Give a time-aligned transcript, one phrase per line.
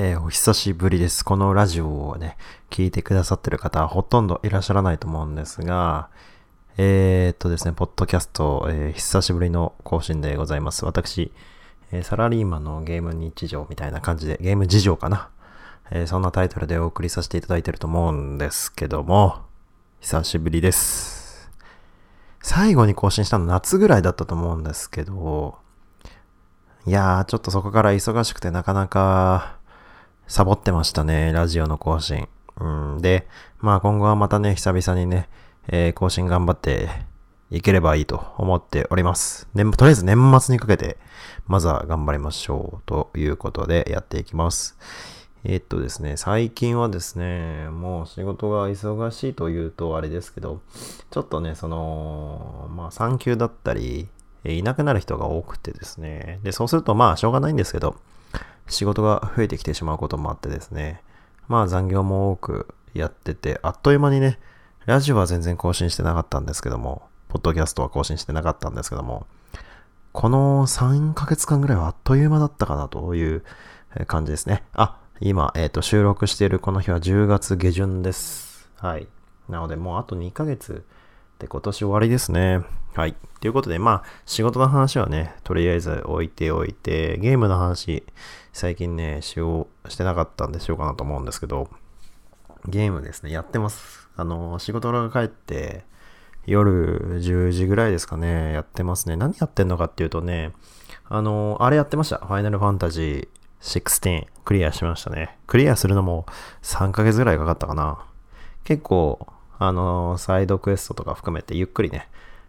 [0.00, 1.24] えー、お久しぶりです。
[1.24, 2.36] このラジオをね、
[2.70, 6.08] 聞いてくださってる方はほとんどいらっしゃらないと思うんですが、
[6.76, 10.84] えー、っとですね、ポッドキャスト、えー、久しぶりの更新でございます。
[10.84, 11.32] 私、
[11.90, 15.30] え、サラリーマンのゲーム日常みたいな感じで、ゲーム事情かな。
[15.90, 19.40] え、そんなタイトルでお送りさせていただいてると思うんですけども、
[19.98, 21.50] 久しぶりです。
[22.40, 25.58] 最後に更新したの夏ぐらいだったと思うんですけど、
[26.86, 29.57] いやー、ちょっとそこから忙しくてなかなか
[30.28, 32.28] サボってましたね、ラジオの更新。
[32.60, 33.26] うん、で、
[33.60, 35.26] まあ今後はまたね、久々にね、
[35.68, 36.90] えー、更新頑張って
[37.50, 39.48] いければいいと思っております。
[39.54, 40.98] とりあえず年末にかけて、
[41.46, 44.76] まずは頑張りましょうということでやっていきます。
[45.44, 50.60] えー、っとですね、最近はですね、もう仕事が忙しいというとあれですけど、
[51.10, 54.08] ちょっとね、その、まあ産休だったり、
[54.44, 56.38] いなくなる人が多くてですね。
[56.42, 57.96] で、そうするとまあしょうがないんですけど、
[58.68, 61.02] 仕事が増えてきてしまうこともあってですね、
[61.48, 64.38] まあ残業も多くやってて、あっという間にね、
[64.86, 69.26] ラジオは全然更新してなかったんですけども、ポッドキャストは更新してなかったんですけども、
[70.12, 73.44] この3ヶ月間ぐらいはあっという間だったかなという
[74.06, 74.64] 感じですね。
[74.72, 78.70] あ、今、えっ、ー、と、収録しているこの日は10月下旬です。
[78.76, 79.08] はい。
[79.48, 80.84] なので、もうあと2ヶ月
[81.38, 82.62] で今年終わりですね。
[82.94, 83.14] はい。
[83.40, 88.02] ということで、まあ、仕事の話はね、とりあえず置いておいて、ゲームの話、
[88.52, 91.70] 最近ね、しよう、してなかったんでしようかなと思うんですけど、
[92.66, 94.08] ゲームですね、やってます。
[94.16, 95.84] あの、仕事が帰って、
[96.44, 99.16] 夜10時ぐらいですかね、やってますね。
[99.16, 100.52] 何やってんのかっていうとね、
[101.08, 102.18] あの、あれやってました。
[102.18, 105.38] ファイナルファンタジー16クリアしましたね。
[105.46, 106.26] クリアするのも
[106.62, 108.04] 3ヶ月ぐらいかかったかな。
[108.64, 109.26] 結構、
[109.58, 112.08] あの、サイドクエストとか含めてゆっくりね、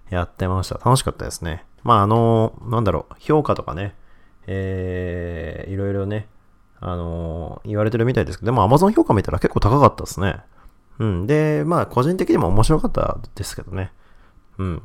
[0.10, 0.76] やってました。
[0.76, 1.66] 楽しかったですね。
[1.84, 3.96] まあ、あの、なんだろう、評価とかね、
[4.48, 6.28] えー、いろいろね、
[6.82, 10.38] あの言われてるみたいですけど、でも Amazon 評価見たら結構高かったですね。
[11.00, 11.28] うん。
[11.28, 13.92] で、まあ、個人的にも面白かったですけどね。
[14.58, 14.82] うん。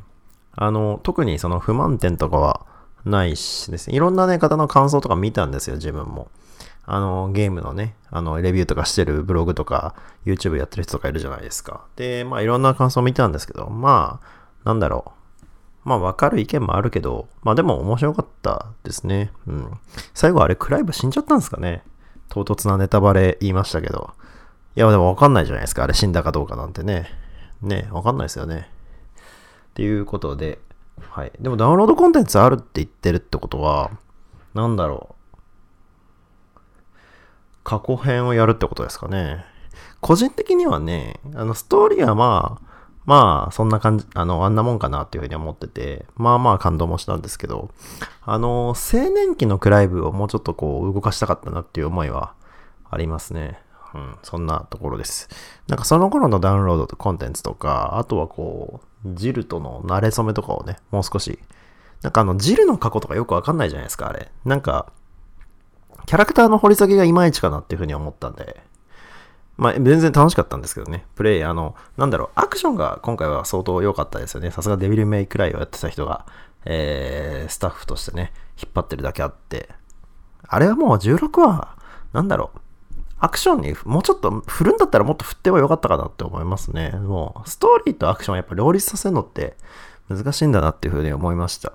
[0.56, 2.66] あの、特にその不満点とかは
[3.04, 3.96] ないしですね。
[3.96, 6.28] いろんなね、方の感想とか見たんですよ、自分も。
[6.86, 9.94] あの、ゲームのね、あの、レビューとかしてるブログとか、
[10.26, 11.84] YouTube やってる人とかいるじゃないですか。
[11.96, 15.24] で、まあ、いろんな感想を見たんですけど、まあ、なんだろう。
[15.84, 19.32] まあわかる意見もあるけど、まあでも面白かったですね。
[19.46, 19.70] うん。
[20.14, 21.82] 最後あれクライブ死んじゃったんですかね
[22.30, 24.14] 唐突なネタバレ言いましたけど。
[24.76, 25.84] いやでもわかんないじゃないですか。
[25.84, 27.06] あれ死んだかどうかなんてね。
[27.60, 28.70] ね、わかんないですよね。
[29.70, 30.58] っていうことで、
[31.10, 31.32] はい。
[31.38, 33.90] でもダウンロードコンテンツあるって言ってるってことは、
[34.54, 35.13] なんだろう。
[37.64, 39.44] 過去編をやるってことですかね。
[40.00, 42.74] 個人的にはね、あの、ストーリーはまあ、
[43.06, 47.70] まあ、そんな感じ、あの、あんなもんかなっていうふうに思ってて、まあまあ感動もしたんですけど、
[48.22, 52.34] あの、青年期のクライブをもうちょっとこう動かしたかったなっていう思いは
[52.90, 53.58] ありますね。
[53.94, 55.28] うん、そんなところです。
[55.68, 61.38] なんかその頃のダウンロードとコンテンツとか、あとはこう、ジルとの慣れ初めとかをね、もう少し、
[62.02, 64.30] なんかあの、ジルの過去とかよくわかんないじゃないですか、あれ。
[64.44, 64.92] なんか、
[66.06, 68.60] キャラクターの掘り下げがいまいちかなっていうふうに思ったんで、
[69.56, 71.04] まあ、全然楽しかったんですけどね。
[71.14, 74.50] プレイ、あの、なんだろう、アクションが今回は相当良かったですよね。
[74.50, 76.26] さすがデビルメイクライをやってた人が、
[76.64, 79.68] えー、スタッフとしてね、引っ張ってるだけあって。
[80.46, 81.76] あれはもう16は、
[82.12, 82.58] なんだろう、
[83.18, 86.90] アクションにもうちょっと振るんだったらもっと振ってもよかったかなって思いますね。
[86.90, 89.56] もう、ストーリーとアクションをやっぱ両立させるのって
[90.08, 91.72] 難しいんだなっていうふうに思いました。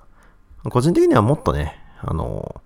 [0.70, 2.62] 個人的にはもっとね、あの、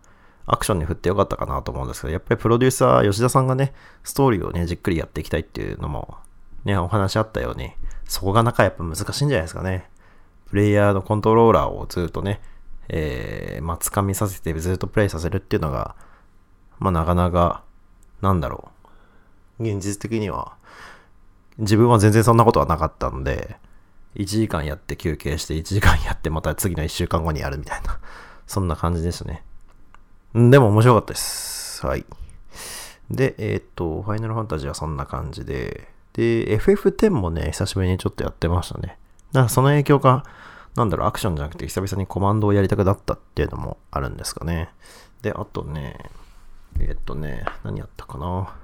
[0.45, 3.73] アクションに振ってよかったかなと思うんですけど、やっぱりプロデューサー吉田さんがね、
[4.03, 6.17] ストーリーをね、じっくりやっていきたいっていうのも、
[6.65, 7.71] ね、お話あったように、
[8.05, 9.89] そこが中やっぱ難しいんじゃないですかね。
[10.47, 12.41] プレイヤーのコントローラーをずっとね、
[12.89, 15.95] えー、まあ、掴みさせてずっとプレイさせるっていうのが、
[16.79, 17.63] まあ、なかなか、
[18.21, 18.69] なんだろ
[19.59, 19.63] う。
[19.63, 20.55] 現実的には、
[21.57, 23.57] 自分は全然そんなことはなかったんで、
[24.15, 27.99] 1時間やって休憩して、1時間やってまた次の1週間後にやるみたいな、
[28.45, 29.43] そんな感じでしたね。
[30.33, 31.85] でも面白かったです。
[31.85, 32.05] はい。
[33.12, 38.97] で、えー、っと、ファイナルファンタジーはそんな感じで、で、FF10 もね、久しぶりにちょっとやってましたね。
[39.31, 40.25] だからその影響か、
[40.75, 44.69] なんだろう、アクションじゃなくて久々にコマンドをやりたくなったっていうのもあるんですかね。
[45.21, 45.97] で、あとね、
[46.80, 48.56] えー、っとね、何やったかな。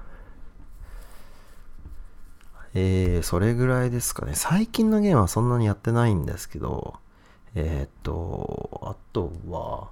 [2.74, 4.32] えー、それぐらいですかね。
[4.34, 6.94] 最近のゲームはそんなにやってないんですけど、
[7.54, 9.88] えー、っと、あとは、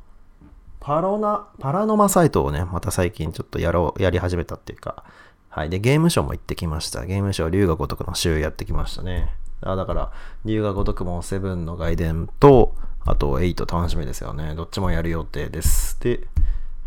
[0.81, 5.05] パロナ、パラノマサイトをね、また最近ちょっとやろう、やり始めたっていうか、
[5.49, 5.71] はい。
[5.71, 7.05] で、ゲームショーも行ってきました。
[7.05, 9.35] ゲームショー、龍が如くの週やってきましたね。
[9.61, 10.13] あだから、
[10.45, 14.55] 龍が如くもセブンの外伝と、あと8楽しみですよね。
[14.55, 15.99] どっちもやる予定です。
[16.01, 16.27] で、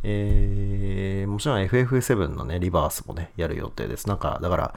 [0.03, 4.07] えー、もちろん FF7 のね、リバースもね、やる予定です。
[4.07, 4.75] なんか、だから、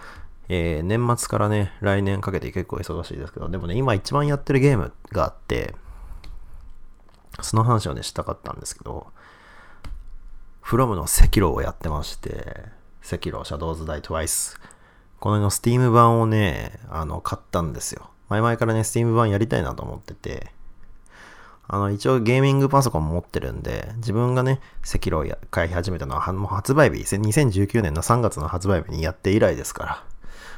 [0.49, 5.75] えー、年末からね、来年かけて結構忙しいですけど、でもね、今一番やってるゲームがあって、
[7.42, 9.08] その話をね、したかったんですけど、
[10.60, 12.64] フロムの赤炉をやってまして、
[13.04, 14.58] 赤炉、シャドウズダイトワイス。
[15.20, 18.10] このの Steam 版をね、あの、買ったんですよ。
[18.28, 20.52] 前々からね、Steam 版やりたいなと思ってて、
[21.66, 30.04] あの、一応ゲーミングパソコン持ってるんで、自分がね、赤炉を買い始めたのは、もう発売日、2019年の3月の発売日にやって以来ですから、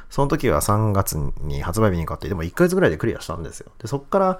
[0.09, 3.71] その時は3月に発売日に買って、でも1ヶ月ぐらいでクリアしたんですよ。
[3.79, 4.39] で、そっから、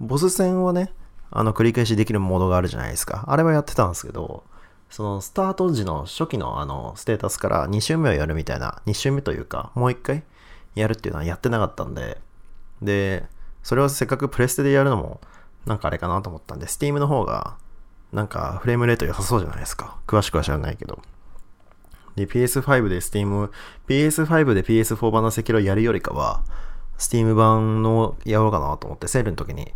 [0.00, 0.92] ボス戦はね、
[1.30, 3.24] あの、繰り返しできるモードがあるじゃないですか。
[3.26, 4.44] あれはやってたんですけど、
[4.90, 10.22] そのスタート時の初期のあの、ステータスから2周目をやるみたいな、2周目というか、もう1回
[10.74, 12.18] やるっていうのはやってなかったんで、
[12.80, 13.26] で、
[13.62, 15.20] それをせっかくプレステでやるのも、
[15.66, 17.56] なんかあれかなと思ったんで、Steam の方が、
[18.12, 19.98] なんかフレームレート良さそうじゃないですか。
[20.06, 21.02] 詳しくは知らないけど。
[22.16, 23.50] で、PS5 で Steam、
[23.86, 26.42] PS5 で PS4 版の赤色やるよりかは、
[26.96, 29.74] Steam 版のやろうかなと思って、セールの時に、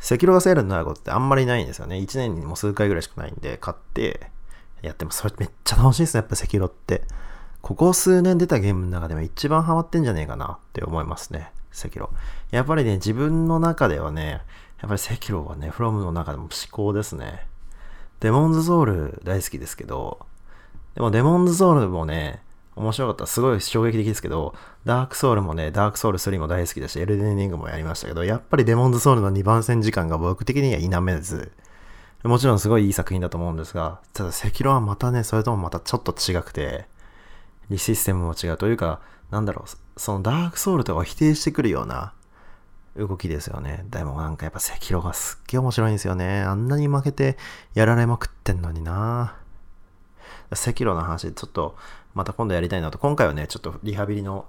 [0.00, 1.96] 赤色がセールになることってあんまりないんですよね。
[1.96, 4.30] 1年にも数回ぐらいしかないんで、買って、
[4.82, 7.02] やってもそれめっちゃ楽しいですね、やっぱ赤色って。
[7.60, 12.10] ここ数年出たゲームの中でも一番ハマってんじゃねえかなって思いますね、赤色。
[12.50, 14.42] やっぱりね、自分の中ではね、
[14.80, 17.46] やっぱり赤炉はね、フロムの中でも思考ですね。
[18.20, 20.26] デモンズソウル大好きですけど、
[20.94, 22.42] でもデモンズソウルもね、
[22.78, 23.26] 面白かった。
[23.26, 24.54] すごい衝撃的ですけど、
[24.84, 31.52] ダークソウルもね、ダークソウル3も大好きだし、エルデンリングもやりましたけど、やっぱりデモンズソウルの2番戦時間が僕的には否めず、
[32.22, 36.86] もちろんすごいいい作品だと思うんですが、ただ赤炉はまたね、それともまたちょっと違くて、
[37.70, 42.12] リシステムも違うというか、なんだろう、そのダークソウルとかを否定してくるような、
[42.96, 43.84] 動きですよね。
[43.90, 46.42] でもなんかやっぱ赤炉がすっげえ面白いんですよね。
[46.42, 47.38] あんなに負けて
[47.74, 49.36] やられまくってんのにな
[50.50, 51.76] 赤炉の話、ちょっと
[52.18, 52.98] また今度やりたいなと。
[52.98, 54.46] 今回はね、ちょっとリハビリの、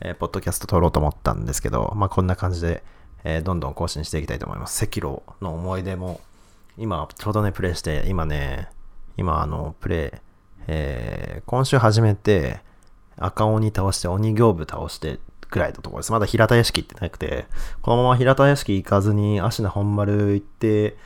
[0.00, 2.82] えー、ポッドキャスト撮ろうと思ったんですけど、まあこんな感じで、
[3.22, 4.84] えー、どんどん更新していきたいと思います。
[4.84, 6.20] 赤炉の思い出も、
[6.76, 8.68] 今ちょうどね、プレイして、今ね、
[9.16, 10.18] 今あの、プレイ、
[10.66, 12.58] えー、今週始めて、
[13.16, 16.10] 赤鬼倒して、鬼行部倒して、くらいのところです。
[16.10, 17.46] まだ平田屋敷ってなくて、
[17.80, 20.96] このまま平田屋敷行かずに、芦名本丸行って、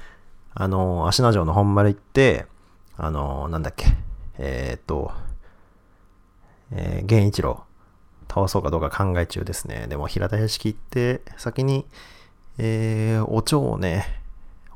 [0.55, 2.47] あの、芦名城の本丸行って、
[2.97, 3.89] あの、なんだっけ、
[4.39, 5.13] えー、っと、
[6.73, 7.65] えー、源一郎、
[8.29, 9.87] 倒そうかどうか考え中ですね。
[9.89, 11.87] でも平田屋敷行って、先に、
[12.59, 14.21] えー、お蝶をね、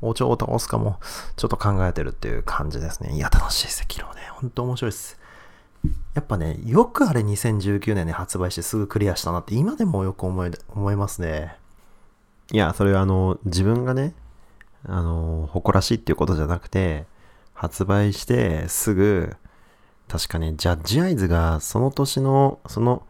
[0.01, 0.99] お蝶を倒すかも、
[1.35, 3.13] ちょっと考えてるっていう感じですね。
[3.13, 4.21] いや、楽しいです、赤色ね。
[4.31, 5.19] ほんと面白いです。
[6.13, 11.57] やっぱね、よくあれ2019年に発売してすぐクリアしたなって今でもよく思い、思いますね。
[12.51, 14.13] いや、それはあの、自分がね、
[14.85, 17.05] あの、誇らしいっていうことじゃなくて、
[17.53, 19.35] 発売してすぐ、
[20.07, 23.03] 確かね、ジャッジアイズがその年の、その、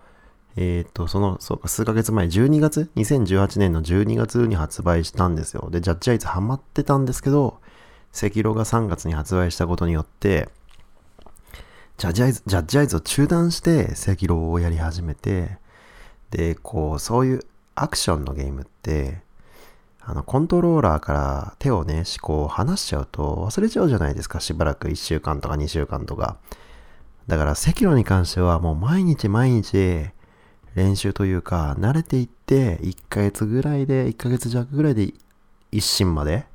[0.56, 5.70] えっ、ー、と、その、そうか、数ヶ月前、12月 ?2018 年の12月に発売したんですよ。
[5.72, 7.60] で、ジャッジアイズハマってたんですけど、
[8.16, 10.50] 赤色が3月に発売したことによって、
[11.98, 15.58] ジャッジアイズ、ジャッジアイズを中断して赤炉をやり始めて、
[16.30, 17.46] で、こう、そういう
[17.76, 19.22] アクションのゲームって、
[20.02, 24.40] あの、コントローラーから手をね、こう離しちゃうと忘れちゃうじゃないですか。
[24.40, 26.38] しばらく1週間とか2週間とか。
[27.28, 30.08] だから、赤炉に関してはもう毎日毎日
[30.76, 35.14] 練習というか、慣れていって、1ヶ月ぐらいで、1ヶ月弱ぐらいで
[35.72, 36.46] 一心まで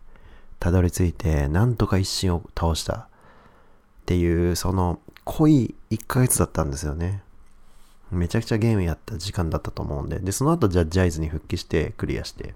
[0.59, 3.07] たどり着いて、なんとか一心を倒したっ
[4.07, 7.23] ていう、その濃い1ヶ月だったんですよね。
[8.11, 10.19] めちゃくちゃゲームやった時間だったと思うんで。
[10.19, 12.54] で、その後ジャッジアイズに復帰してクリアして。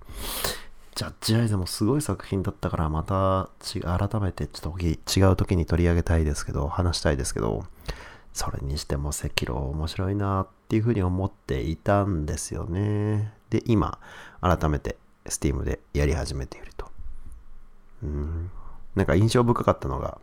[0.94, 3.48] ジャッジアイズもすごい作品だったから、また
[3.82, 7.64] 改めてちょっと違う時に取り上げたいですけど、話したいですけど、
[8.32, 13.32] それにしても赤炉面白いなっていうふうに思っていたんですよね。
[13.50, 13.98] で、今、
[14.40, 14.96] 改めて
[15.26, 16.90] Steam でやり始めていると。
[18.02, 18.50] うん。
[18.94, 20.18] なんか印象深かったのが、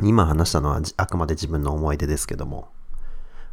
[0.00, 2.68] 今話したのはあくまで自分の思い出ですけども、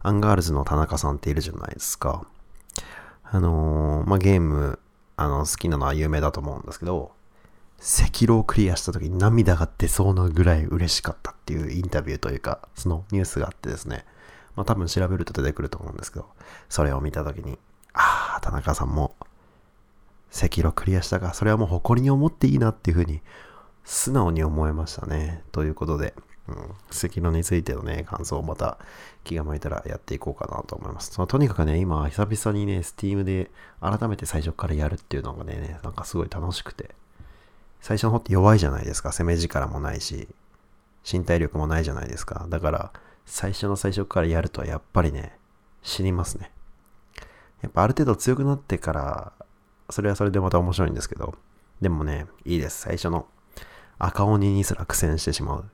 [0.04, 2.26] アンガールズの田中さんっているじゃないですか。
[3.24, 4.80] あのー、まあ、ゲーム、
[5.16, 7.12] あの、好きなのは有名だと思うんですけど、
[7.82, 14.06] 隻狼をクリアした時に涙が出そうなぐらい嬉しかったっていうインタビューというか、そのニュースがあってですね、
[14.56, 16.28] まあ多分調べると出てくると思うんですけど、
[16.70, 17.58] それを見た時に、
[17.94, 19.16] ああ、田中さんも
[20.32, 23.22] 赤狼クリアしたか、それはもう誇りに思っていいなっていうふうに
[23.84, 25.44] 素直に思えましたね。
[25.52, 26.14] ということで、
[26.48, 26.56] うん、
[26.92, 28.78] 赤炉についてのね、感想をまた
[29.24, 31.12] 気が向いたらやっていこうかなと思います。
[31.12, 36.94] そのとにかくね、今、久々にね、Steam で改めて最初からやるっていうのがね、なんかすごい楽しくて。
[37.82, 39.12] 最初の方って弱いじゃないですか。
[39.12, 40.28] 攻め力もないし。
[41.10, 42.46] 身体力もないじゃないですか。
[42.50, 42.94] だから、
[43.26, 45.38] 最初の最初からやるとやっぱりね、
[45.82, 46.52] 死にますね。
[47.62, 49.34] やっぱある程度強くなってから、
[49.90, 51.36] それはそれでまた面白いんですけど、
[51.82, 52.82] でもね、いいです。
[52.82, 53.28] 最初の
[53.98, 55.66] 赤鬼にすら苦戦してしまう。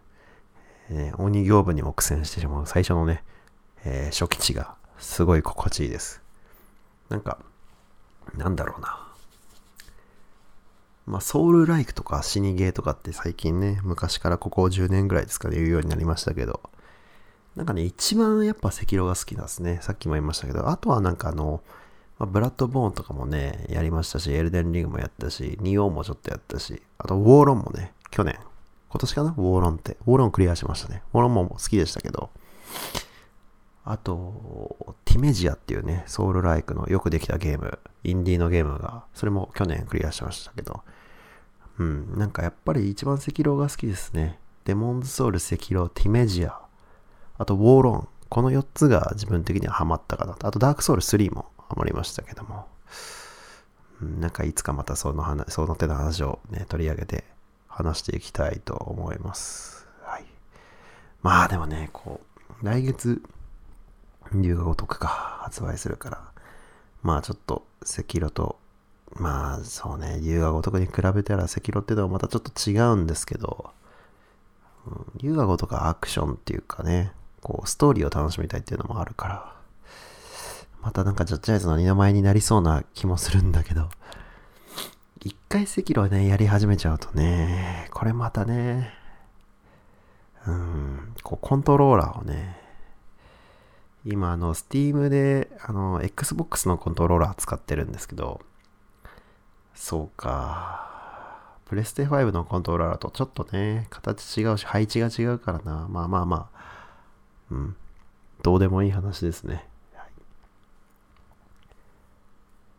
[0.90, 3.24] えー、鬼行部にも苦戦してしまう最初のね、
[3.84, 6.22] えー、初期値がすごい心地いいです。
[7.10, 7.40] なんか、
[8.36, 9.07] なんだろうな。
[11.08, 16.60] まあ、ソウルライクとか死にゲーとかって最近ね、昔からここ10年ぐらいですかね、言うようになりましたけど、
[17.56, 19.80] なんかね、一番やっぱ赤色が好きなんですね。
[19.82, 21.64] さっきも言いましたけど、あとはなんかあの、
[22.20, 28.38] まあ、ブラッドボーンとかもね、やりましたし、エルデンリングもやったし、ニオンもちょっとやったし、あとウォーロンもね、去年、
[28.90, 29.30] 今年かな？
[29.32, 29.98] ウォーロンって。
[30.06, 31.04] ウォーロンクリアしましたね。
[31.14, 32.30] ウォーロンも好きでしたけど、
[33.84, 40.82] あと、ティメジアっていうね、ソウルライクのよくできたゲーム、インディーのゲームが、それも去年クリアしましたけど、
[41.80, 44.40] うん、なんかやっぱり一番赤狼が好きですね。
[44.66, 46.60] デモンズソウル、赤狼、ティメジア、
[47.38, 48.08] あとウォーロン。
[48.30, 50.48] この4つが自分的にはハマったかなと。
[50.48, 52.68] あとダークソウル3もハマりましたけども。
[54.02, 57.24] なんかいつかまたその話、その手の話をね、取り上げて
[57.68, 59.88] 話していきたいと思います。
[60.02, 60.26] はい。
[61.22, 62.22] まあでもね、こ
[62.62, 63.24] う、来月、
[64.34, 65.08] 龍が如くか
[65.42, 66.32] 発売するから、
[67.02, 68.60] まあちょっと赤色と、
[69.14, 73.72] まあそうね、龍が如くに比べたら赤色ってのはまたちょっと違うんですけど、
[75.16, 77.12] 龍が如くアクションっていうかね、
[77.42, 79.54] こう、ストーリーを楽しみたいっていうのもあるから、
[80.82, 83.90] またなんかジャッジアイズの二の前になりそうな気もするんだけど、
[85.22, 88.94] 一回赤色ね、やり始めちゃうとね、これまたね、
[90.46, 92.58] うん、こう、コントローラーをね、
[94.06, 98.40] 今、あの、Steam で、あの、Xbox のコントローラー使ってるんですけど、
[99.78, 100.88] そうか。
[101.66, 105.88] プレステ5のコントローラーとちょっとね、形違うし、配置が違うからな。
[105.88, 106.58] まあまあまあ。
[107.52, 107.76] うん。
[108.42, 109.68] どうでもいい話ですね。
[109.94, 110.04] は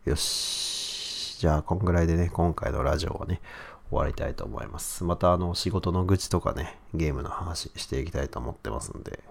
[0.05, 1.37] い、よし。
[1.39, 3.41] じゃあ、こんぐらいでね、今回のラジオはね、
[3.89, 5.05] 終わりたいと思います。
[5.05, 9.23] また、あの、仕事の愚痴とかね、ゲームの話していきたいと思ってますんで、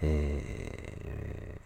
[0.00, 1.60] え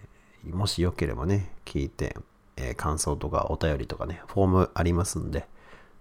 [0.47, 2.17] ー、もしよければね、聞いて、
[2.57, 5.47] えー、感想とかお便りとかね、フォームありますんで、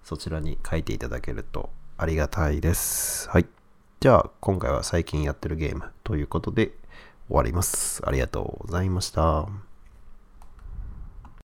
[0.04, 3.30] そちらに書いていただけるとありがたいです。
[3.30, 3.46] はい。
[4.00, 6.72] じゃあ、今回は最近やってるゲームということで
[7.28, 8.02] 終わります。
[8.06, 9.75] ありがとうございました。